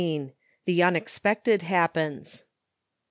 THE 0.65 0.81
UNEXPECTED 0.81 1.61
HAPPENS. 1.61 2.43